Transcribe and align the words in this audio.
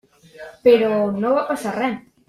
Però 0.69 0.89
no 1.19 1.37
va 1.37 1.47
passar 1.53 1.79
res. 1.81 1.99